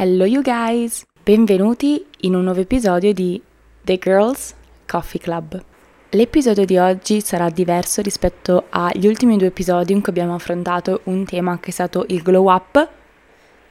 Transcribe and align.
Hello 0.00 0.24
you 0.24 0.42
guys! 0.42 1.04
Benvenuti 1.24 2.06
in 2.20 2.36
un 2.36 2.44
nuovo 2.44 2.60
episodio 2.60 3.12
di 3.12 3.42
The 3.82 3.98
Girls 3.98 4.54
Coffee 4.86 5.20
Club. 5.20 5.60
L'episodio 6.10 6.64
di 6.64 6.78
oggi 6.78 7.20
sarà 7.20 7.50
diverso 7.50 8.00
rispetto 8.00 8.66
agli 8.68 9.08
ultimi 9.08 9.36
due 9.36 9.48
episodi 9.48 9.92
in 9.92 10.00
cui 10.00 10.10
abbiamo 10.10 10.36
affrontato 10.36 11.00
un 11.06 11.24
tema 11.24 11.58
che 11.58 11.70
è 11.70 11.72
stato 11.72 12.04
il 12.10 12.22
glow 12.22 12.48
up. 12.48 12.88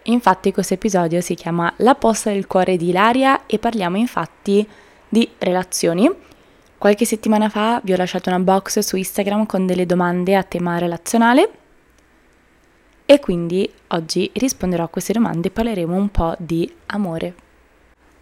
Infatti 0.03 0.51
questo 0.51 0.73
episodio 0.73 1.21
si 1.21 1.33
chiama 1.33 1.73
La 1.77 1.95
posta 1.95 2.29
del 2.29 2.45
cuore 2.45 2.75
di 2.75 2.89
Ilaria 2.89 3.45
e 3.45 3.57
parliamo 3.57 3.95
infatti 3.95 4.67
di 5.07 5.29
relazioni. 5.37 6.11
Qualche 6.77 7.05
settimana 7.05 7.47
fa 7.47 7.79
vi 7.85 7.93
ho 7.93 7.95
lasciato 7.95 8.27
una 8.27 8.39
box 8.39 8.79
su 8.79 8.97
Instagram 8.97 9.45
con 9.45 9.65
delle 9.65 9.85
domande 9.85 10.35
a 10.35 10.43
tema 10.43 10.77
relazionale 10.77 11.66
e 13.09 13.21
quindi 13.21 13.67
oggi 13.87 14.29
risponderò 14.33 14.83
a 14.83 14.89
queste 14.89 15.13
domande 15.13 15.47
e 15.47 15.51
parleremo 15.51 15.95
un 15.95 16.09
po' 16.09 16.35
di 16.37 16.69
amore. 16.87 17.33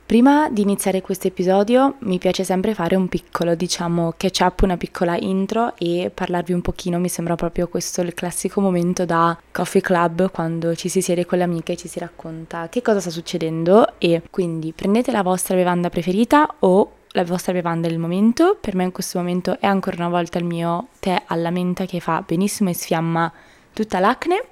Prima 0.06 0.48
di 0.52 0.62
iniziare 0.62 1.02
questo 1.02 1.26
episodio 1.26 1.96
mi 2.02 2.20
piace 2.20 2.44
sempre 2.44 2.76
fare 2.76 2.96
un 2.96 3.08
piccolo, 3.08 3.56
diciamo, 3.56 4.14
catch 4.16 4.42
up, 4.42 4.62
una 4.62 4.78
piccola 4.78 5.18
intro 5.18 5.74
e 5.76 6.12
parlarvi 6.14 6.54
un 6.54 6.62
pochino, 6.62 7.00
mi 7.00 7.10
sembra 7.10 7.34
proprio 7.34 7.68
questo 7.68 8.02
il 8.02 8.14
classico 8.14 8.62
momento 8.62 9.06
da 9.06 9.36
coffee 9.52 9.82
club 9.82 10.30
quando 10.30 10.76
ci 10.76 10.88
si 10.88 11.02
siede 11.02 11.26
con 11.26 11.40
le 11.40 11.46
amiche 11.46 11.72
e 11.72 11.78
ci 11.78 11.88
si 11.88 11.98
racconta 11.98 12.70
che 12.70 12.84
cosa 12.84 13.00
sta 13.00 13.10
succedendo. 13.10 13.94
E 13.98 14.22
quindi 14.30 14.72
prendete 14.72 15.12
la 15.12 15.24
vostra 15.24 15.56
bevanda 15.56 15.90
preferita 15.90 16.58
o 16.60 16.92
la 17.14 17.24
vostra 17.24 17.54
bevanda 17.54 17.88
del 17.88 17.98
momento, 17.98 18.56
per 18.62 18.76
me 18.76 18.84
in 18.84 18.92
questo 18.92 19.18
momento 19.18 19.60
è 19.60 19.66
ancora 19.66 19.96
una 19.98 20.10
volta 20.10 20.38
il 20.38 20.46
mio 20.46 20.90
tè 21.00 21.24
alla 21.26 21.50
menta 21.50 21.86
che 21.86 22.00
fa 22.00 22.24
benissimo 22.24 22.70
e 22.70 22.76
sfiamma 22.76 23.34
tutta 23.74 23.98
l'acne 23.98 24.50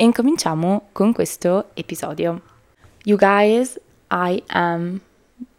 e 0.00 0.04
incominciamo 0.04 0.90
con 0.92 1.12
questo 1.12 1.70
episodio. 1.74 2.40
You 3.02 3.18
guys, 3.18 3.80
I 4.12 4.40
am 4.46 5.00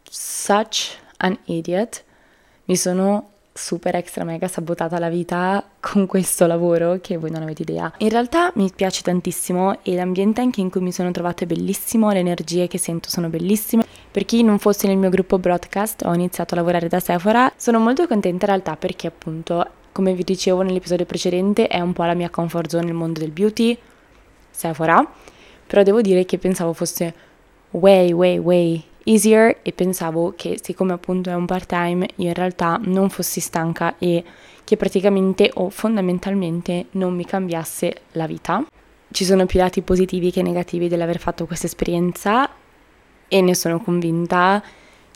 such 0.09 0.95
an 1.17 1.37
idiot. 1.43 2.05
Mi 2.63 2.77
sono 2.77 3.31
super 3.51 3.95
extra 3.95 4.23
mega 4.23 4.47
sabotata 4.47 4.97
la 4.97 5.09
vita 5.09 5.61
con 5.81 6.05
questo 6.05 6.47
lavoro 6.47 6.99
che 7.01 7.17
voi 7.17 7.31
non 7.31 7.41
avete 7.41 7.63
idea. 7.63 7.91
In 7.97 8.07
realtà 8.07 8.53
mi 8.55 8.71
piace 8.73 9.01
tantissimo 9.01 9.83
e 9.83 9.95
l'ambiente 9.95 10.39
anche 10.39 10.61
in 10.61 10.69
cui 10.69 10.79
mi 10.79 10.93
sono 10.93 11.11
trovata 11.11 11.43
è 11.43 11.45
bellissimo, 11.45 12.09
le 12.09 12.19
energie 12.19 12.67
che 12.67 12.77
sento 12.77 13.09
sono 13.09 13.27
bellissime. 13.27 13.85
Per 14.09 14.23
chi 14.23 14.41
non 14.41 14.57
fosse 14.57 14.87
nel 14.87 14.95
mio 14.95 15.09
gruppo 15.09 15.37
broadcast 15.37 16.03
ho 16.05 16.13
iniziato 16.13 16.53
a 16.53 16.57
lavorare 16.57 16.87
da 16.87 17.01
Sephora, 17.01 17.51
sono 17.57 17.79
molto 17.79 18.07
contenta 18.07 18.45
in 18.45 18.51
realtà 18.51 18.77
perché 18.77 19.07
appunto 19.07 19.67
come 19.91 20.13
vi 20.13 20.23
dicevo 20.23 20.61
nell'episodio 20.61 21.05
precedente 21.05 21.67
è 21.67 21.81
un 21.81 21.91
po' 21.91 22.03
la 22.03 22.13
mia 22.13 22.29
comfort 22.29 22.69
zone 22.69 22.85
nel 22.85 22.93
mondo 22.93 23.19
del 23.19 23.31
beauty, 23.31 23.77
Sephora, 24.59 25.09
però 25.65 25.83
devo 25.83 26.01
dire 26.01 26.25
che 26.25 26.37
pensavo 26.37 26.73
fosse 26.73 27.13
way, 27.71 28.11
way, 28.11 28.37
way 28.37 28.83
easier 29.05 29.59
e 29.61 29.71
pensavo 29.71 30.33
che 30.35 30.59
siccome 30.61 30.91
appunto 30.91 31.29
è 31.29 31.33
un 31.33 31.45
part 31.45 31.67
time 31.67 32.05
io 32.15 32.27
in 32.27 32.33
realtà 32.33 32.77
non 32.83 33.09
fossi 33.09 33.39
stanca 33.39 33.95
e 33.97 34.23
che 34.65 34.75
praticamente 34.75 35.49
o 35.53 35.69
fondamentalmente 35.69 36.87
non 36.91 37.15
mi 37.15 37.25
cambiasse 37.25 38.01
la 38.11 38.27
vita. 38.27 38.63
Ci 39.11 39.25
sono 39.25 39.45
più 39.45 39.59
lati 39.59 39.81
positivi 39.81 40.29
che 40.29 40.43
negativi 40.43 40.87
dell'aver 40.89 41.19
fatto 41.19 41.45
questa 41.45 41.65
esperienza 41.65 42.47
e 43.27 43.41
ne 43.41 43.55
sono 43.55 43.79
convinta. 43.79 44.61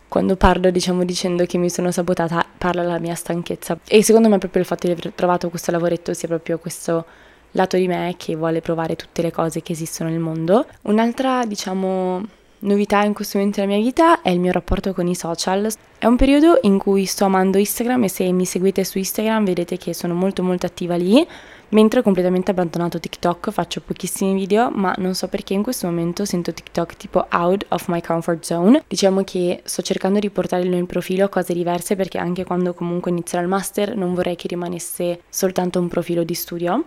Quando 0.07 0.35
parlo, 0.37 0.71
diciamo, 0.71 1.03
dicendo 1.03 1.45
che 1.45 1.57
mi 1.59 1.69
sono 1.69 1.91
sabotata, 1.91 2.43
parla 2.57 2.81
la 2.81 2.97
mia 2.97 3.13
stanchezza. 3.13 3.77
E 3.87 4.01
secondo 4.03 4.29
me 4.29 4.39
proprio 4.39 4.61
il 4.61 4.67
fatto 4.67 4.87
di 4.87 4.93
aver 4.93 5.11
trovato 5.13 5.49
questo 5.49 5.69
lavoretto 5.69 6.13
sia 6.13 6.27
proprio 6.27 6.57
questo 6.57 7.05
lato 7.53 7.77
di 7.77 7.87
me 7.87 8.13
che 8.17 8.35
vuole 8.35 8.61
provare 8.61 8.95
tutte 8.95 9.21
le 9.21 9.31
cose 9.31 9.61
che 9.61 9.71
esistono 9.73 10.09
nel 10.09 10.19
mondo. 10.19 10.65
Un'altra, 10.83 11.45
diciamo, 11.45 12.21
novità 12.63 13.03
in 13.03 13.13
questo 13.13 13.37
momento 13.37 13.61
della 13.61 13.73
mia 13.73 13.83
vita 13.83 14.21
è 14.21 14.29
il 14.29 14.39
mio 14.39 14.51
rapporto 14.51 14.93
con 14.93 15.07
i 15.07 15.15
social. 15.15 15.71
È 15.97 16.05
un 16.05 16.15
periodo 16.15 16.59
in 16.63 16.77
cui 16.77 17.05
sto 17.05 17.25
amando 17.25 17.57
Instagram 17.57 18.03
e 18.03 18.09
se 18.09 18.31
mi 18.31 18.45
seguite 18.45 18.83
su 18.83 18.97
Instagram 18.97 19.45
vedete 19.45 19.77
che 19.77 19.93
sono 19.93 20.13
molto 20.13 20.43
molto 20.43 20.65
attiva 20.65 20.95
lì, 20.95 21.25
mentre 21.69 21.99
ho 21.99 22.03
completamente 22.03 22.51
abbandonato 22.51 22.99
TikTok, 22.99 23.51
faccio 23.51 23.81
pochissimi 23.81 24.33
video, 24.33 24.69
ma 24.71 24.93
non 24.97 25.13
so 25.13 25.27
perché 25.27 25.53
in 25.53 25.63
questo 25.63 25.87
momento 25.87 26.25
sento 26.25 26.53
TikTok 26.53 26.97
tipo 26.97 27.25
out 27.31 27.65
of 27.69 27.87
my 27.87 28.01
comfort 28.01 28.43
zone. 28.43 28.83
Diciamo 28.87 29.23
che 29.23 29.61
sto 29.63 29.81
cercando 29.81 30.19
di 30.19 30.29
portare 30.29 30.63
nel 30.63 30.85
profilo 30.85 31.29
cose 31.29 31.53
diverse 31.53 31.95
perché 31.95 32.17
anche 32.17 32.43
quando 32.43 32.73
comunque 32.73 33.11
inizierò 33.11 33.43
il 33.43 33.49
master 33.49 33.95
non 33.95 34.13
vorrei 34.13 34.35
che 34.35 34.47
rimanesse 34.47 35.21
soltanto 35.29 35.79
un 35.79 35.87
profilo 35.87 36.23
di 36.23 36.33
studio 36.33 36.83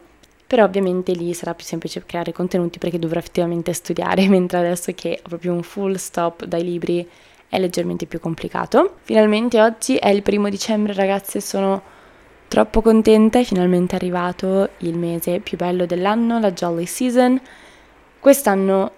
però 0.47 0.65
ovviamente 0.65 1.13
lì 1.13 1.35
sarà 1.35 1.55
più 1.55 1.65
semplice 1.65 2.05
creare 2.07 2.33
contenuti 2.33 2.79
perché 2.79 2.99
dovrò 2.99 3.19
effettivamente 3.19 3.73
studiare, 3.73 4.29
mentre 4.29 4.59
adesso 4.59 4.93
che 4.95 5.21
ho 5.23 5.29
proprio 5.29 5.53
un 5.53 5.63
full 5.63 5.95
stop 5.95 6.45
dai 6.45 6.63
libri 6.63 7.09
è 7.49 7.59
leggermente 7.59 8.07
più 8.07 8.21
complicato. 8.21 8.97
Finalmente 9.03 9.61
oggi 9.61 9.97
è 9.97 10.09
il 10.09 10.23
primo 10.23 10.49
dicembre 10.49 10.93
ragazze, 10.93 11.41
sono 11.41 11.83
troppo 12.49 12.81
contenta, 12.81 13.39
è 13.39 13.45
finalmente 13.45 13.95
arrivato 13.95 14.71
il 14.79 14.97
mese 14.97 15.41
più 15.41 15.57
bello 15.57 15.87
dell'anno, 15.87 16.39
la 16.39 16.53
Jolly 16.53 16.87
Season. 16.87 17.41
Quest'anno 18.21 18.93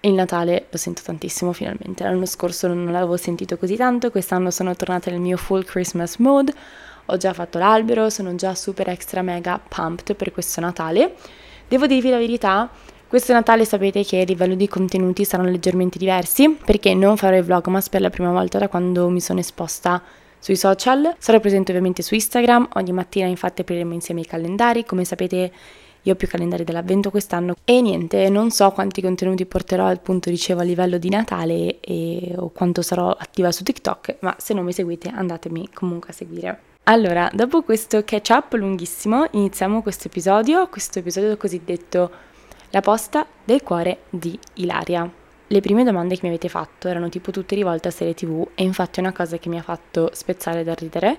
il 0.00 0.12
Natale 0.12 0.66
lo 0.68 0.78
sento 0.78 1.02
tantissimo 1.04 1.52
finalmente, 1.52 2.02
l'anno 2.02 2.26
scorso 2.26 2.66
non 2.66 2.90
l'avevo 2.90 3.16
sentito 3.16 3.56
così 3.56 3.76
tanto, 3.76 4.10
quest'anno 4.10 4.50
sono 4.50 4.74
tornata 4.74 5.10
nel 5.10 5.20
mio 5.20 5.36
full 5.36 5.64
Christmas 5.64 6.16
mode 6.16 6.52
ho 7.06 7.16
già 7.16 7.32
fatto 7.32 7.58
l'albero, 7.58 8.10
sono 8.10 8.34
già 8.34 8.54
super 8.54 8.88
extra 8.88 9.22
mega 9.22 9.58
pumped 9.58 10.14
per 10.16 10.32
questo 10.32 10.60
Natale. 10.60 11.14
Devo 11.68 11.86
dirvi 11.86 12.10
la 12.10 12.18
verità, 12.18 12.70
questo 13.12 13.34
Natale 13.34 13.66
sapete 13.66 14.04
che 14.04 14.22
a 14.22 14.24
livello 14.24 14.54
di 14.54 14.66
contenuti 14.68 15.24
saranno 15.24 15.50
leggermente 15.50 15.98
diversi 15.98 16.56
perché 16.64 16.94
non 16.94 17.18
farò 17.18 17.36
i 17.36 17.42
vlogmas 17.42 17.90
per 17.90 18.00
la 18.00 18.08
prima 18.08 18.30
volta 18.30 18.58
da 18.58 18.68
quando 18.68 19.08
mi 19.10 19.20
sono 19.20 19.38
esposta 19.38 20.02
sui 20.38 20.56
social. 20.56 21.14
Sarò 21.18 21.38
presente 21.38 21.72
ovviamente 21.72 22.00
su 22.02 22.14
Instagram, 22.14 22.68
ogni 22.74 22.92
mattina 22.92 23.26
infatti 23.26 23.60
apriremo 23.60 23.92
insieme 23.92 24.22
i 24.22 24.26
calendari, 24.26 24.84
come 24.84 25.04
sapete 25.04 25.52
io 26.04 26.12
ho 26.14 26.16
più 26.16 26.26
calendari 26.26 26.64
dell'avvento 26.64 27.10
quest'anno 27.10 27.54
e 27.64 27.80
niente, 27.80 28.28
non 28.28 28.50
so 28.50 28.70
quanti 28.70 29.02
contenuti 29.02 29.46
porterò 29.46 29.88
appunto 29.88 30.30
dicevo 30.30 30.60
a 30.60 30.64
livello 30.64 30.98
di 30.98 31.10
Natale 31.10 31.80
e, 31.80 32.32
o 32.36 32.48
quanto 32.48 32.82
sarò 32.82 33.10
attiva 33.10 33.52
su 33.52 33.62
TikTok, 33.62 34.16
ma 34.20 34.34
se 34.38 34.54
non 34.54 34.64
mi 34.64 34.72
seguite 34.72 35.10
andatemi 35.14 35.68
comunque 35.72 36.10
a 36.10 36.12
seguire. 36.12 36.71
Allora, 36.86 37.30
dopo 37.32 37.62
questo 37.62 38.02
catch 38.02 38.30
up 38.30 38.52
lunghissimo, 38.54 39.28
iniziamo 39.30 39.82
questo 39.82 40.08
episodio, 40.08 40.66
questo 40.66 40.98
episodio 40.98 41.36
cosiddetto 41.36 42.10
La 42.70 42.80
posta 42.80 43.24
del 43.44 43.62
cuore 43.62 44.00
di 44.10 44.36
Ilaria. 44.54 45.08
Le 45.46 45.60
prime 45.60 45.84
domande 45.84 46.16
che 46.16 46.22
mi 46.24 46.30
avete 46.30 46.48
fatto 46.48 46.88
erano 46.88 47.08
tipo 47.08 47.30
tutte 47.30 47.54
rivolte 47.54 47.86
a 47.86 47.92
serie 47.92 48.14
tv 48.14 48.48
e 48.56 48.64
infatti 48.64 48.98
una 48.98 49.12
cosa 49.12 49.38
che 49.38 49.48
mi 49.48 49.58
ha 49.58 49.62
fatto 49.62 50.10
spezzare 50.12 50.64
da 50.64 50.74
ridere 50.74 51.18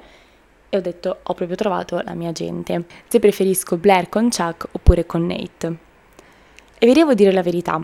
e 0.67 0.75
ho 0.75 0.81
detto 0.81 1.19
ho 1.23 1.33
proprio 1.33 1.55
trovato 1.55 2.01
la 2.01 2.13
mia 2.13 2.33
gente. 2.33 2.83
Se 3.07 3.19
preferisco 3.19 3.77
Blair 3.77 4.09
con 4.09 4.29
Chuck 4.29 4.67
oppure 4.69 5.05
con 5.05 5.25
Nate. 5.25 5.77
E 6.77 6.85
vi 6.85 6.91
devo 6.93 7.13
dire 7.13 7.31
la 7.31 7.41
verità. 7.41 7.81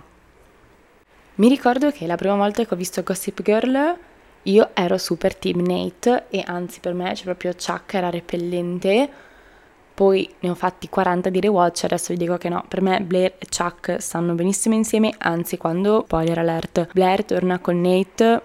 Mi 1.35 1.47
ricordo 1.47 1.91
che 1.91 2.06
la 2.07 2.17
prima 2.17 2.35
volta 2.35 2.66
che 2.66 2.73
ho 2.73 2.78
visto 2.78 3.03
Gossip 3.03 3.41
Girl 3.41 3.97
io 4.50 4.70
ero 4.74 4.98
super 4.98 5.36
team 5.36 5.62
Nate 5.62 6.26
e 6.30 6.44
anzi 6.46 6.80
per 6.80 6.94
me, 6.94 7.14
cioè 7.16 7.26
proprio 7.26 7.54
Chuck 7.54 7.94
era 7.94 8.10
repellente. 8.10 9.10
Poi 9.94 10.34
ne 10.40 10.50
ho 10.50 10.56
fatti 10.56 10.88
40 10.88 11.30
di 11.30 11.42
rewatch, 11.42 11.84
adesso 11.84 12.14
vi 12.14 12.20
dico 12.20 12.38
che 12.38 12.48
no, 12.48 12.64
per 12.68 12.82
me 12.82 13.02
Blair 13.02 13.36
e 13.38 13.48
Chuck 13.48 13.98
stanno 14.02 14.34
benissimo 14.34 14.74
insieme, 14.76 15.14
anzi 15.18 15.58
quando, 15.58 16.04
spoiler 16.06 16.38
alert, 16.40 16.88
Blair 16.94 17.26
torna 17.26 17.59
con 17.59 17.82
Nate, 17.82 18.42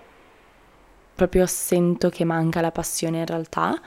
proprio 1.14 1.46
sento 1.46 2.08
che 2.08 2.24
manca 2.24 2.60
la 2.60 2.72
passione 2.72 3.18
in 3.18 3.26
realtà 3.26 3.80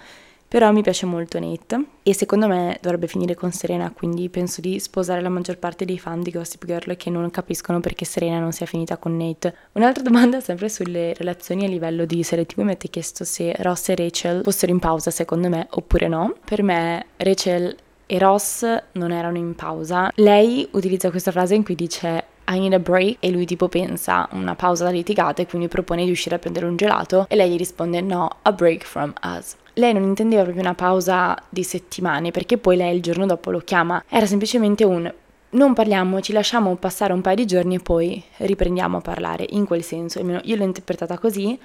però 0.48 0.72
mi 0.72 0.82
piace 0.82 1.06
molto 1.06 1.40
Nate 1.40 1.84
e 2.04 2.14
secondo 2.14 2.48
me 2.48 2.78
dovrebbe 2.82 3.08
finire 3.08 3.36
con 3.36 3.52
Serena, 3.52 3.92
quindi 3.92 4.30
penso 4.30 4.62
di 4.62 4.80
sposare 4.80 5.22
la 5.22 5.30
maggior 5.30 5.58
parte 5.58 5.84
dei 5.84 6.00
fan 6.00 6.22
di 6.22 6.32
Gossip 6.32 6.66
Girl 6.66 6.96
che 6.96 7.10
non 7.10 7.30
capiscono 7.32 7.82
perché 7.82 8.06
Serena 8.06 8.40
non 8.40 8.54
sia 8.54 8.66
finita 8.66 8.98
con 8.98 9.18
Nate. 9.18 9.54
Un'altra 9.74 10.04
domanda 10.08 10.40
sempre 10.40 10.70
sulle 10.70 11.14
relazioni 11.16 11.66
a 11.66 11.68
livello 11.68 12.06
di 12.06 12.24
serie 12.24 12.46
TV 12.46 12.60
mi 12.60 12.64
avete 12.64 12.88
chiesto 12.88 13.26
se 13.26 13.54
Ross 13.60 13.90
e 13.90 13.96
Rachel 13.96 14.42
fossero 14.44 14.72
in 14.72 14.80
pausa 14.80 15.12
secondo 15.12 15.50
me 15.50 15.68
oppure 15.72 16.08
no. 16.08 16.34
Per 16.46 16.64
me 16.64 17.08
Rachel 17.18 17.76
e 18.06 18.18
Ross 18.18 18.66
non 18.94 19.12
erano 19.12 19.38
in 19.38 19.54
pausa. 19.54 20.10
Lei 20.16 20.68
utilizza 20.72 21.10
questa 21.10 21.32
frase 21.32 21.56
in 21.56 21.64
cui 21.64 21.76
dice 21.76 22.24
I 22.50 22.60
need 22.60 22.72
a 22.72 22.80
break 22.80 23.18
e 23.20 23.30
lui 23.30 23.46
tipo 23.46 23.68
pensa 23.68 24.30
una 24.32 24.56
pausa 24.56 24.86
da 24.86 24.92
litigate 24.92 25.46
quindi 25.46 25.68
propone 25.68 26.06
di 26.06 26.12
uscire 26.12 26.36
a 26.36 26.40
prendere 26.40 26.66
un 26.66 26.78
gelato 26.78 27.26
e 27.28 27.36
lei 27.36 27.52
gli 27.52 27.58
risponde 27.58 28.00
no, 28.00 28.30
a 28.42 28.54
break 28.54 28.86
from 28.86 29.14
us 29.22 29.58
lei 29.78 29.94
non 29.94 30.04
intendeva 30.04 30.44
proprio 30.44 30.64
una 30.64 30.76
pausa 30.76 31.36
di 31.50 31.64
settimane, 31.64 32.32
perché 32.32 32.58
poi 32.58 32.78
lei 32.78 32.96
il 32.96 33.02
giorno 33.02 33.26
dopo 33.26 33.52
lo 33.52 33.60
chiama. 33.60 34.04
Era 34.08 34.26
semplicemente 34.26 34.84
un 34.84 35.12
non 35.50 35.74
parliamo, 35.74 36.20
ci 36.20 36.34
lasciamo 36.34 36.76
passare 36.76 37.14
un 37.14 37.22
paio 37.22 37.38
di 37.38 37.46
giorni 37.46 37.76
e 37.76 37.80
poi 37.80 38.22
riprendiamo 38.38 38.98
a 38.98 39.02
parlare, 39.02 39.46
in 39.50 39.66
quel 39.66 39.82
senso, 39.82 40.20
almeno 40.20 40.42
io 40.44 40.56
l'ho 40.58 40.64
interpretata 40.64 41.18
così, 41.18 41.58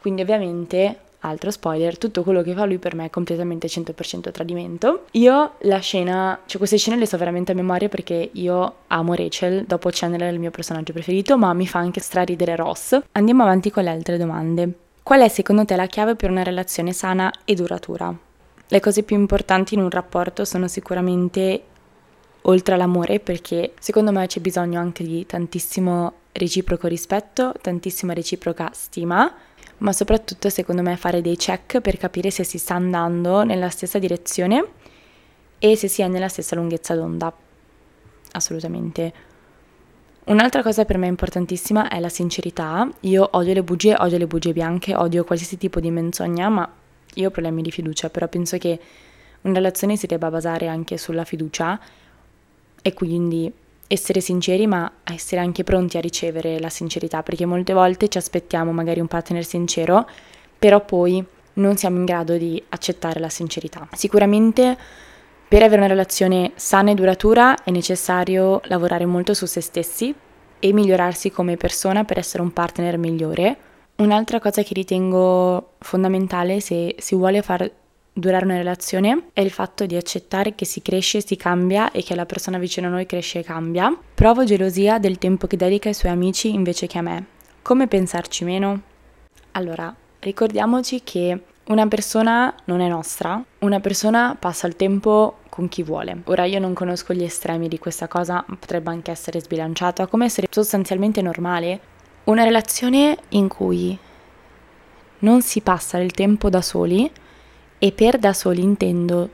quindi 0.00 0.22
ovviamente 0.22 0.98
altro 1.20 1.50
spoiler, 1.50 1.98
tutto 1.98 2.22
quello 2.22 2.42
che 2.42 2.52
fa 2.52 2.64
lui 2.64 2.78
per 2.78 2.94
me 2.94 3.06
è 3.06 3.10
completamente 3.10 3.68
100% 3.68 4.30
tradimento. 4.30 5.04
Io 5.12 5.52
la 5.60 5.78
scena, 5.78 6.40
cioè 6.46 6.58
queste 6.58 6.76
scene 6.76 6.96
le 6.96 7.06
so 7.06 7.16
veramente 7.16 7.52
a 7.52 7.54
memoria 7.54 7.88
perché 7.88 8.30
io 8.32 8.74
amo 8.88 9.14
Rachel, 9.14 9.64
dopo 9.64 9.88
Chandler 9.92 10.28
è 10.28 10.32
il 10.32 10.40
mio 10.40 10.50
personaggio 10.50 10.92
preferito, 10.92 11.38
ma 11.38 11.52
mi 11.52 11.66
fa 11.66 11.78
anche 11.78 12.00
straridere 12.00 12.56
Ross. 12.56 12.98
Andiamo 13.12 13.42
avanti 13.42 13.70
con 13.70 13.84
le 13.84 13.90
altre 13.90 14.16
domande. 14.16 14.72
Qual 15.08 15.22
è 15.22 15.28
secondo 15.28 15.64
te 15.64 15.74
la 15.74 15.86
chiave 15.86 16.16
per 16.16 16.28
una 16.28 16.42
relazione 16.42 16.92
sana 16.92 17.32
e 17.46 17.54
duratura? 17.54 18.14
Le 18.66 18.80
cose 18.80 19.04
più 19.04 19.16
importanti 19.16 19.72
in 19.72 19.80
un 19.80 19.88
rapporto 19.88 20.44
sono 20.44 20.68
sicuramente 20.68 21.62
oltre 22.42 22.74
all'amore 22.74 23.18
perché 23.18 23.72
secondo 23.80 24.12
me 24.12 24.26
c'è 24.26 24.40
bisogno 24.40 24.78
anche 24.78 25.04
di 25.04 25.24
tantissimo 25.24 26.12
reciproco 26.32 26.88
rispetto, 26.88 27.54
tantissima 27.58 28.12
reciproca 28.12 28.68
stima 28.74 29.34
ma 29.78 29.92
soprattutto 29.94 30.50
secondo 30.50 30.82
me 30.82 30.94
fare 30.98 31.22
dei 31.22 31.36
check 31.36 31.80
per 31.80 31.96
capire 31.96 32.30
se 32.30 32.44
si 32.44 32.58
sta 32.58 32.74
andando 32.74 33.44
nella 33.44 33.70
stessa 33.70 33.98
direzione 33.98 34.62
e 35.58 35.74
se 35.74 35.88
si 35.88 36.02
è 36.02 36.08
nella 36.08 36.28
stessa 36.28 36.54
lunghezza 36.54 36.94
d'onda. 36.94 37.34
Assolutamente. 38.32 39.27
Un'altra 40.28 40.62
cosa 40.62 40.84
per 40.84 40.98
me 40.98 41.06
importantissima 41.06 41.88
è 41.88 41.98
la 42.00 42.10
sincerità. 42.10 42.86
Io 43.00 43.26
odio 43.32 43.54
le 43.54 43.62
bugie, 43.62 43.94
odio 43.98 44.18
le 44.18 44.26
bugie 44.26 44.52
bianche, 44.52 44.94
odio 44.94 45.24
qualsiasi 45.24 45.56
tipo 45.56 45.80
di 45.80 45.90
menzogna, 45.90 46.50
ma 46.50 46.70
io 47.14 47.28
ho 47.28 47.30
problemi 47.30 47.62
di 47.62 47.70
fiducia, 47.70 48.10
però 48.10 48.28
penso 48.28 48.58
che 48.58 48.78
una 49.40 49.54
relazione 49.54 49.96
si 49.96 50.06
debba 50.06 50.28
basare 50.28 50.66
anche 50.66 50.98
sulla 50.98 51.24
fiducia 51.24 51.80
e 52.82 52.92
quindi 52.92 53.50
essere 53.86 54.20
sinceri 54.20 54.66
ma 54.66 54.92
essere 55.02 55.40
anche 55.40 55.64
pronti 55.64 55.96
a 55.96 56.00
ricevere 56.00 56.60
la 56.60 56.68
sincerità, 56.68 57.22
perché 57.22 57.46
molte 57.46 57.72
volte 57.72 58.08
ci 58.08 58.18
aspettiamo 58.18 58.70
magari 58.70 59.00
un 59.00 59.08
partner 59.08 59.42
sincero, 59.46 60.06
però 60.58 60.84
poi 60.84 61.24
non 61.54 61.78
siamo 61.78 61.96
in 61.96 62.04
grado 62.04 62.36
di 62.36 62.62
accettare 62.68 63.18
la 63.18 63.30
sincerità. 63.30 63.88
Sicuramente 63.94 64.76
per 65.48 65.62
avere 65.62 65.80
una 65.80 65.88
relazione 65.88 66.52
sana 66.56 66.90
e 66.90 66.94
duratura 66.94 67.64
è 67.64 67.70
necessario 67.70 68.60
lavorare 68.64 69.06
molto 69.06 69.32
su 69.32 69.46
se 69.46 69.62
stessi 69.62 70.14
e 70.60 70.72
migliorarsi 70.74 71.30
come 71.30 71.56
persona 71.56 72.04
per 72.04 72.18
essere 72.18 72.42
un 72.42 72.52
partner 72.52 72.98
migliore. 72.98 73.56
Un'altra 73.96 74.40
cosa 74.40 74.62
che 74.62 74.74
ritengo 74.74 75.72
fondamentale 75.78 76.60
se 76.60 76.96
si 76.98 77.14
vuole 77.14 77.40
far 77.40 77.70
durare 78.12 78.44
una 78.44 78.58
relazione 78.58 79.28
è 79.32 79.40
il 79.40 79.50
fatto 79.50 79.86
di 79.86 79.96
accettare 79.96 80.54
che 80.54 80.66
si 80.66 80.82
cresce, 80.82 81.24
si 81.24 81.36
cambia 81.36 81.92
e 81.92 82.02
che 82.02 82.14
la 82.14 82.26
persona 82.26 82.58
vicino 82.58 82.88
a 82.88 82.90
noi 82.90 83.06
cresce 83.06 83.38
e 83.38 83.42
cambia. 83.42 83.96
Provo 84.14 84.44
gelosia 84.44 84.98
del 84.98 85.16
tempo 85.16 85.46
che 85.46 85.56
dedica 85.56 85.88
ai 85.88 85.94
suoi 85.94 86.12
amici 86.12 86.52
invece 86.52 86.86
che 86.86 86.98
a 86.98 87.02
me. 87.02 87.26
Come 87.62 87.86
pensarci 87.86 88.44
meno? 88.44 88.82
Allora, 89.52 89.94
ricordiamoci 90.20 91.00
che 91.02 91.40
una 91.68 91.86
persona 91.86 92.54
non 92.64 92.80
è 92.80 92.88
nostra, 92.88 93.42
una 93.58 93.80
persona 93.80 94.36
passa 94.38 94.66
il 94.66 94.76
tempo 94.76 95.37
con 95.58 95.68
chi 95.68 95.82
vuole. 95.82 96.22
Ora 96.26 96.44
io 96.44 96.60
non 96.60 96.72
conosco 96.72 97.12
gli 97.12 97.24
estremi 97.24 97.66
di 97.66 97.80
questa 97.80 98.06
cosa, 98.06 98.44
potrebbe 98.46 98.90
anche 98.90 99.10
essere 99.10 99.40
sbilanciata, 99.40 100.06
come 100.06 100.26
essere 100.26 100.46
sostanzialmente 100.48 101.20
normale. 101.20 101.80
Una 102.24 102.44
relazione 102.44 103.18
in 103.30 103.48
cui 103.48 103.98
non 105.20 105.42
si 105.42 105.60
passa 105.60 105.98
il 105.98 106.12
tempo 106.12 106.48
da 106.48 106.62
soli, 106.62 107.10
e 107.76 107.90
per 107.90 108.18
da 108.18 108.32
soli 108.32 108.62
intendo 108.62 109.30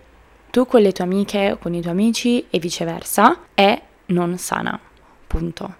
tu 0.50 0.64
con 0.64 0.80
le 0.80 0.92
tue 0.92 1.04
amiche 1.04 1.52
o 1.52 1.58
con 1.58 1.74
i 1.74 1.82
tuoi 1.82 1.92
amici 1.92 2.46
e 2.48 2.58
viceversa, 2.58 3.40
è 3.52 3.78
non 4.06 4.38
sana. 4.38 4.80
Punto. 5.26 5.74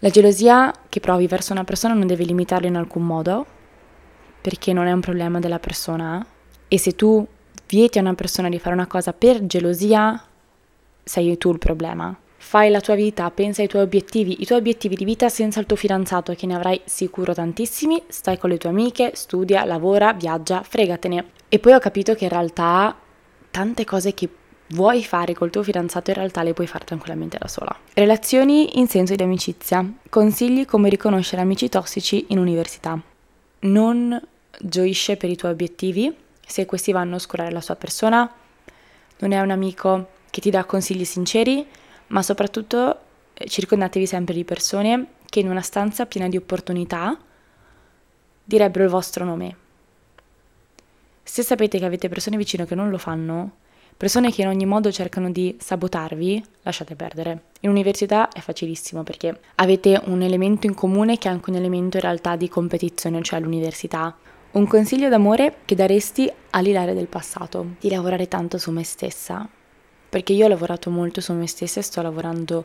La 0.00 0.10
gelosia 0.10 0.70
che 0.90 1.00
provi 1.00 1.26
verso 1.26 1.52
una 1.52 1.64
persona 1.64 1.94
non 1.94 2.06
deve 2.06 2.24
limitarla 2.24 2.66
in 2.66 2.76
alcun 2.76 3.06
modo, 3.06 3.46
perché 4.42 4.74
non 4.74 4.86
è 4.86 4.92
un 4.92 5.00
problema 5.00 5.38
della 5.38 5.58
persona. 5.58 6.22
E 6.68 6.78
se 6.78 6.94
tu 6.94 7.26
vieti 7.68 7.98
a 7.98 8.00
una 8.00 8.14
persona 8.14 8.48
di 8.48 8.58
fare 8.58 8.74
una 8.74 8.86
cosa 8.86 9.12
per 9.12 9.46
gelosia, 9.46 10.20
sei 11.04 11.36
tu 11.36 11.52
il 11.52 11.58
problema. 11.58 12.16
Fai 12.40 12.70
la 12.70 12.80
tua 12.80 12.94
vita, 12.94 13.30
pensa 13.30 13.62
ai 13.62 13.68
tuoi 13.68 13.82
obiettivi, 13.82 14.40
i 14.40 14.46
tuoi 14.46 14.58
obiettivi 14.58 14.94
di 14.94 15.04
vita 15.04 15.28
senza 15.28 15.60
il 15.60 15.66
tuo 15.66 15.76
fidanzato, 15.76 16.32
che 16.34 16.46
ne 16.46 16.54
avrai 16.54 16.80
sicuro 16.84 17.34
tantissimi, 17.34 18.02
stai 18.08 18.38
con 18.38 18.50
le 18.50 18.58
tue 18.58 18.70
amiche, 18.70 19.10
studia, 19.14 19.64
lavora, 19.64 20.12
viaggia, 20.12 20.62
fregatene. 20.62 21.24
E 21.48 21.58
poi 21.58 21.72
ho 21.72 21.78
capito 21.78 22.14
che 22.14 22.24
in 22.24 22.30
realtà 22.30 22.96
tante 23.50 23.84
cose 23.84 24.14
che 24.14 24.28
vuoi 24.68 25.02
fare 25.02 25.34
col 25.34 25.50
tuo 25.50 25.62
fidanzato 25.62 26.10
in 26.10 26.16
realtà 26.16 26.42
le 26.42 26.54
puoi 26.54 26.66
fare 26.66 26.84
tranquillamente 26.84 27.38
da 27.38 27.48
sola. 27.48 27.76
Relazioni 27.94 28.78
in 28.78 28.86
senso 28.86 29.14
di 29.14 29.22
amicizia. 29.22 29.84
Consigli 30.08 30.64
come 30.64 30.88
riconoscere 30.88 31.42
amici 31.42 31.68
tossici 31.68 32.26
in 32.28 32.38
università. 32.38 32.98
Non 33.60 34.20
gioisce 34.60 35.16
per 35.16 35.28
i 35.28 35.36
tuoi 35.36 35.52
obiettivi 35.52 36.14
se 36.48 36.66
questi 36.66 36.92
vanno 36.92 37.12
a 37.12 37.16
oscurare 37.16 37.52
la 37.52 37.60
sua 37.60 37.76
persona. 37.76 38.30
Non 39.18 39.32
è 39.32 39.40
un 39.40 39.50
amico 39.50 40.08
che 40.30 40.40
ti 40.40 40.50
dà 40.50 40.64
consigli 40.64 41.04
sinceri, 41.04 41.66
ma 42.08 42.22
soprattutto 42.22 42.98
eh, 43.34 43.46
circondatevi 43.48 44.06
sempre 44.06 44.34
di 44.34 44.44
persone 44.44 45.06
che 45.28 45.40
in 45.40 45.50
una 45.50 45.62
stanza 45.62 46.06
piena 46.06 46.28
di 46.28 46.36
opportunità 46.36 47.16
direbbero 48.44 48.84
il 48.84 48.90
vostro 48.90 49.24
nome, 49.24 49.56
se 51.22 51.42
sapete 51.42 51.78
che 51.78 51.84
avete 51.84 52.08
persone 52.08 52.38
vicino 52.38 52.64
che 52.64 52.74
non 52.74 52.88
lo 52.88 52.96
fanno, 52.96 53.56
persone 53.94 54.32
che 54.32 54.40
in 54.40 54.48
ogni 54.48 54.64
modo 54.64 54.90
cercano 54.90 55.30
di 55.30 55.54
sabotarvi, 55.60 56.42
lasciate 56.62 56.94
perdere. 56.94 57.42
In 57.60 57.68
università 57.68 58.30
è 58.30 58.40
facilissimo 58.40 59.02
perché 59.02 59.38
avete 59.56 60.00
un 60.06 60.22
elemento 60.22 60.66
in 60.66 60.72
comune 60.72 61.18
che 61.18 61.28
è 61.28 61.30
anche 61.30 61.50
un 61.50 61.56
elemento 61.56 61.98
in 61.98 62.02
realtà 62.02 62.34
di 62.36 62.48
competizione, 62.48 63.20
cioè 63.22 63.40
l'università. 63.40 64.16
Un 64.50 64.66
consiglio 64.66 65.10
d'amore 65.10 65.56
che 65.66 65.74
daresti 65.74 66.32
all'Ilaria 66.50 66.94
del 66.94 67.06
passato, 67.06 67.74
di 67.78 67.90
lavorare 67.90 68.28
tanto 68.28 68.56
su 68.56 68.70
me 68.70 68.82
stessa, 68.82 69.46
perché 70.08 70.32
io 70.32 70.46
ho 70.46 70.48
lavorato 70.48 70.88
molto 70.88 71.20
su 71.20 71.34
me 71.34 71.46
stessa 71.46 71.80
e 71.80 71.82
sto 71.82 72.00
lavorando 72.00 72.64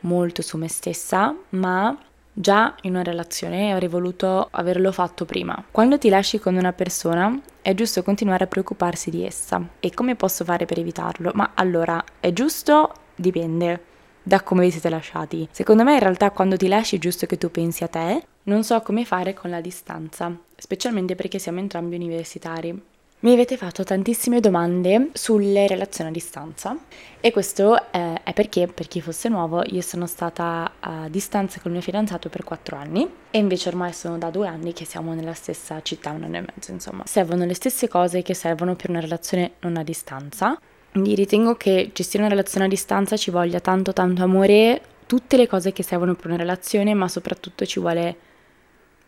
molto 0.00 0.42
su 0.42 0.56
me 0.56 0.68
stessa, 0.68 1.34
ma 1.50 1.98
già 2.32 2.76
in 2.82 2.92
una 2.92 3.02
relazione 3.02 3.72
avrei 3.72 3.88
voluto 3.88 4.46
averlo 4.48 4.92
fatto 4.92 5.24
prima. 5.24 5.60
Quando 5.72 5.98
ti 5.98 6.08
lasci 6.08 6.38
con 6.38 6.54
una 6.54 6.72
persona 6.72 7.36
è 7.60 7.74
giusto 7.74 8.04
continuare 8.04 8.44
a 8.44 8.48
preoccuparsi 8.48 9.10
di 9.10 9.24
essa. 9.24 9.60
E 9.80 9.92
come 9.92 10.14
posso 10.14 10.44
fare 10.44 10.66
per 10.66 10.78
evitarlo? 10.78 11.32
Ma 11.34 11.50
allora, 11.54 12.02
è 12.20 12.32
giusto? 12.32 12.92
Dipende 13.16 13.92
da 14.24 14.42
come 14.42 14.62
vi 14.62 14.70
siete 14.70 14.88
lasciati. 14.88 15.46
Secondo 15.52 15.84
me 15.84 15.92
in 15.92 16.00
realtà 16.00 16.30
quando 16.32 16.56
ti 16.56 16.66
lasci 16.66 16.96
è 16.96 16.98
giusto 16.98 17.26
che 17.26 17.38
tu 17.38 17.50
pensi 17.50 17.84
a 17.84 17.88
te. 17.88 18.24
Non 18.44 18.64
so 18.64 18.80
come 18.80 19.04
fare 19.04 19.34
con 19.34 19.50
la 19.50 19.60
distanza, 19.60 20.36
specialmente 20.56 21.14
perché 21.14 21.38
siamo 21.38 21.60
entrambi 21.60 21.94
universitari. 21.94 22.92
Mi 23.20 23.32
avete 23.32 23.56
fatto 23.56 23.84
tantissime 23.84 24.38
domande 24.38 25.08
sulle 25.14 25.66
relazioni 25.66 26.10
a 26.10 26.12
distanza 26.12 26.76
e 27.20 27.32
questo 27.32 27.90
è, 27.90 28.20
è 28.22 28.34
perché, 28.34 28.66
per 28.66 28.86
chi 28.86 29.00
fosse 29.00 29.30
nuovo, 29.30 29.62
io 29.64 29.80
sono 29.80 30.06
stata 30.06 30.72
a 30.78 31.08
distanza 31.08 31.58
con 31.58 31.70
il 31.70 31.78
mio 31.78 31.82
fidanzato 31.82 32.28
per 32.28 32.44
quattro 32.44 32.76
anni 32.76 33.08
e 33.30 33.38
invece 33.38 33.70
ormai 33.70 33.94
sono 33.94 34.18
da 34.18 34.28
due 34.28 34.46
anni 34.46 34.74
che 34.74 34.84
siamo 34.84 35.14
nella 35.14 35.32
stessa 35.32 35.80
città, 35.80 36.10
un 36.10 36.24
anno 36.24 36.36
e 36.36 36.40
mezzo 36.40 36.70
insomma. 36.70 37.04
Servono 37.06 37.46
le 37.46 37.54
stesse 37.54 37.88
cose 37.88 38.20
che 38.20 38.34
servono 38.34 38.76
per 38.76 38.90
una 38.90 39.00
relazione 39.00 39.52
non 39.60 39.78
a 39.78 39.82
distanza. 39.82 40.58
Quindi 40.94 41.16
ritengo 41.16 41.56
che 41.56 41.90
gestire 41.92 42.22
una 42.22 42.30
relazione 42.30 42.66
a 42.66 42.68
distanza 42.68 43.16
ci 43.16 43.32
voglia 43.32 43.58
tanto 43.58 43.92
tanto 43.92 44.22
amore, 44.22 44.80
tutte 45.06 45.36
le 45.36 45.48
cose 45.48 45.72
che 45.72 45.82
servono 45.82 46.14
per 46.14 46.26
una 46.26 46.36
relazione, 46.36 46.94
ma 46.94 47.08
soprattutto 47.08 47.66
ci 47.66 47.80
vuole 47.80 48.16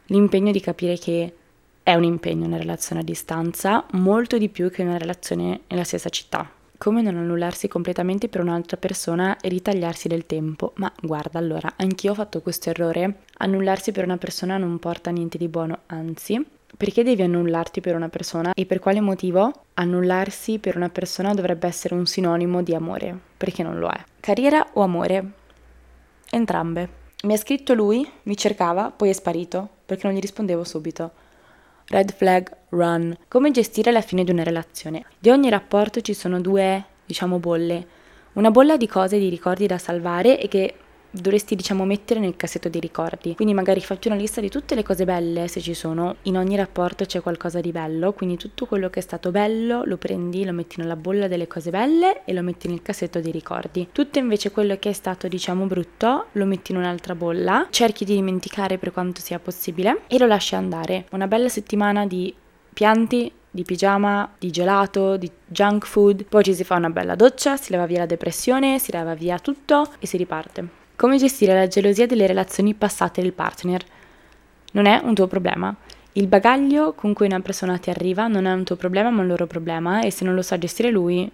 l'impegno 0.06 0.50
di 0.50 0.58
capire 0.58 0.98
che 0.98 1.32
è 1.84 1.94
un 1.94 2.02
impegno 2.02 2.46
una 2.46 2.56
relazione 2.56 3.02
a 3.02 3.04
distanza, 3.04 3.86
molto 3.92 4.36
di 4.36 4.48
più 4.48 4.68
che 4.68 4.82
una 4.82 4.98
relazione 4.98 5.60
nella 5.68 5.84
stessa 5.84 6.08
città. 6.08 6.50
Come 6.76 7.02
non 7.02 7.18
annullarsi 7.18 7.68
completamente 7.68 8.28
per 8.28 8.40
un'altra 8.40 8.76
persona 8.76 9.36
e 9.38 9.48
ritagliarsi 9.48 10.08
del 10.08 10.26
tempo. 10.26 10.72
Ma 10.78 10.92
guarda, 11.00 11.38
allora, 11.38 11.74
anch'io 11.76 12.10
ho 12.10 12.14
fatto 12.14 12.42
questo 12.42 12.68
errore. 12.68 13.20
Annullarsi 13.36 13.92
per 13.92 14.02
una 14.02 14.16
persona 14.16 14.56
non 14.56 14.80
porta 14.80 15.10
niente 15.10 15.38
di 15.38 15.46
buono, 15.46 15.82
anzi, 15.86 16.44
perché 16.76 17.02
devi 17.02 17.22
annullarti 17.22 17.80
per 17.80 17.94
una 17.94 18.08
persona 18.08 18.52
e 18.54 18.66
per 18.66 18.78
quale 18.78 19.00
motivo? 19.00 19.64
Annullarsi 19.74 20.58
per 20.58 20.76
una 20.76 20.88
persona 20.88 21.34
dovrebbe 21.34 21.66
essere 21.66 21.94
un 21.94 22.06
sinonimo 22.06 22.62
di 22.62 22.74
amore, 22.74 23.18
perché 23.36 23.62
non 23.62 23.78
lo 23.78 23.88
è. 23.88 24.02
Carriera 24.20 24.66
o 24.72 24.82
amore? 24.82 25.32
Entrambe. 26.30 27.04
Mi 27.22 27.32
ha 27.32 27.38
scritto 27.38 27.74
lui, 27.74 28.06
mi 28.24 28.36
cercava, 28.36 28.90
poi 28.90 29.08
è 29.08 29.12
sparito, 29.12 29.68
perché 29.86 30.06
non 30.06 30.16
gli 30.16 30.20
rispondevo 30.20 30.64
subito. 30.64 31.12
Red 31.86 32.12
flag, 32.12 32.50
run. 32.70 33.16
Come 33.28 33.50
gestire 33.52 33.90
la 33.90 34.00
fine 34.00 34.24
di 34.24 34.32
una 34.32 34.42
relazione? 34.42 35.04
Di 35.18 35.30
ogni 35.30 35.48
rapporto 35.48 36.00
ci 36.00 36.14
sono 36.14 36.40
due, 36.40 36.84
diciamo, 37.06 37.38
bolle. 37.38 37.86
Una 38.34 38.50
bolla 38.50 38.76
di 38.76 38.86
cose, 38.86 39.18
di 39.18 39.28
ricordi 39.28 39.66
da 39.66 39.78
salvare 39.78 40.38
e 40.38 40.48
che 40.48 40.74
dovresti 41.20 41.54
diciamo 41.54 41.84
mettere 41.84 42.20
nel 42.20 42.36
cassetto 42.36 42.68
dei 42.68 42.80
ricordi. 42.80 43.34
Quindi 43.34 43.54
magari 43.54 43.80
fatti 43.80 44.08
una 44.08 44.16
lista 44.16 44.40
di 44.40 44.48
tutte 44.48 44.74
le 44.74 44.82
cose 44.82 45.04
belle 45.04 45.48
se 45.48 45.60
ci 45.60 45.74
sono. 45.74 46.16
In 46.22 46.36
ogni 46.36 46.56
rapporto 46.56 47.04
c'è 47.04 47.20
qualcosa 47.20 47.60
di 47.60 47.72
bello, 47.72 48.12
quindi 48.12 48.36
tutto 48.36 48.66
quello 48.66 48.90
che 48.90 49.00
è 49.00 49.02
stato 49.02 49.30
bello 49.30 49.82
lo 49.84 49.96
prendi, 49.96 50.44
lo 50.44 50.52
metti 50.52 50.80
nella 50.80 50.96
bolla 50.96 51.28
delle 51.28 51.46
cose 51.46 51.70
belle 51.70 52.24
e 52.24 52.32
lo 52.32 52.42
metti 52.42 52.68
nel 52.68 52.82
cassetto 52.82 53.20
dei 53.20 53.32
ricordi. 53.32 53.88
Tutto 53.92 54.18
invece 54.18 54.50
quello 54.50 54.76
che 54.78 54.90
è 54.90 54.92
stato 54.92 55.28
diciamo 55.28 55.66
brutto 55.66 56.26
lo 56.32 56.44
metti 56.44 56.72
in 56.72 56.78
un'altra 56.78 57.14
bolla, 57.14 57.66
cerchi 57.70 58.04
di 58.04 58.14
dimenticare 58.14 58.78
per 58.78 58.92
quanto 58.92 59.20
sia 59.20 59.38
possibile 59.38 60.02
e 60.06 60.18
lo 60.18 60.26
lasci 60.26 60.54
andare. 60.54 61.06
Una 61.12 61.26
bella 61.26 61.48
settimana 61.48 62.06
di 62.06 62.34
pianti, 62.72 63.32
di 63.50 63.62
pigiama, 63.62 64.34
di 64.38 64.50
gelato, 64.50 65.16
di 65.16 65.30
junk 65.46 65.86
food, 65.86 66.24
poi 66.24 66.44
ci 66.44 66.54
si 66.54 66.62
fa 66.62 66.76
una 66.76 66.90
bella 66.90 67.14
doccia, 67.14 67.56
si 67.56 67.70
leva 67.70 67.86
via 67.86 68.00
la 68.00 68.06
depressione, 68.06 68.78
si 68.78 68.92
leva 68.92 69.14
via 69.14 69.38
tutto 69.38 69.88
e 69.98 70.06
si 70.06 70.18
riparte. 70.18 70.84
Come 70.96 71.18
gestire 71.18 71.52
la 71.52 71.66
gelosia 71.66 72.06
delle 72.06 72.26
relazioni 72.26 72.72
passate 72.72 73.20
del 73.20 73.34
partner? 73.34 73.84
Non 74.72 74.86
è 74.86 74.98
un 75.04 75.14
tuo 75.14 75.26
problema. 75.26 75.74
Il 76.12 76.26
bagaglio 76.26 76.94
con 76.94 77.12
cui 77.12 77.26
una 77.26 77.40
persona 77.40 77.76
ti 77.76 77.90
arriva 77.90 78.28
non 78.28 78.46
è 78.46 78.52
un 78.52 78.64
tuo 78.64 78.76
problema 78.76 79.10
ma 79.10 79.20
un 79.20 79.26
loro 79.26 79.46
problema 79.46 80.00
e 80.00 80.10
se 80.10 80.24
non 80.24 80.34
lo 80.34 80.40
sa 80.40 80.56
gestire 80.56 80.90
lui 80.90 81.30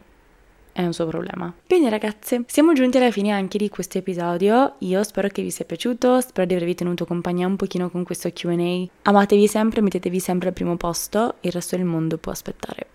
è 0.72 0.82
un 0.82 0.92
suo 0.92 1.06
problema. 1.06 1.54
Bene 1.64 1.90
ragazze, 1.90 2.42
siamo 2.48 2.72
giunti 2.72 2.96
alla 2.96 3.12
fine 3.12 3.30
anche 3.30 3.56
di 3.56 3.68
questo 3.68 3.98
episodio. 3.98 4.74
Io 4.78 5.00
spero 5.04 5.28
che 5.28 5.42
vi 5.42 5.52
sia 5.52 5.64
piaciuto, 5.64 6.20
spero 6.20 6.44
di 6.44 6.54
avervi 6.54 6.74
tenuto 6.74 7.06
compagnia 7.06 7.46
un 7.46 7.54
pochino 7.54 7.88
con 7.88 8.02
questo 8.02 8.32
QA. 8.32 8.86
Amatevi 9.02 9.46
sempre, 9.46 9.80
mettetevi 9.80 10.18
sempre 10.18 10.48
al 10.48 10.54
primo 10.54 10.76
posto, 10.76 11.36
il 11.42 11.52
resto 11.52 11.76
del 11.76 11.84
mondo 11.84 12.18
può 12.18 12.32
aspettare. 12.32 12.88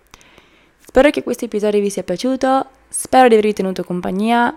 Spero 0.80 1.08
che 1.08 1.22
questo 1.22 1.46
episodio 1.46 1.80
vi 1.80 1.88
sia 1.88 2.02
piaciuto, 2.02 2.66
spero 2.88 3.26
di 3.28 3.34
avervi 3.34 3.54
tenuto 3.54 3.84
compagnia 3.84 4.54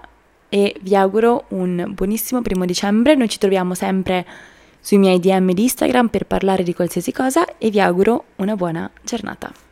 e 0.53 0.75
vi 0.81 0.97
auguro 0.97 1.45
un 1.49 1.93
buonissimo 1.95 2.41
primo 2.41 2.65
dicembre. 2.65 3.15
Noi 3.15 3.29
ci 3.29 3.37
troviamo 3.37 3.73
sempre 3.73 4.25
sui 4.81 4.97
miei 4.97 5.17
DM 5.17 5.53
di 5.53 5.63
Instagram 5.63 6.09
per 6.09 6.25
parlare 6.25 6.63
di 6.63 6.73
qualsiasi 6.73 7.13
cosa 7.13 7.57
e 7.57 7.69
vi 7.69 7.79
auguro 7.79 8.25
una 8.35 8.57
buona 8.57 8.91
giornata. 9.01 9.70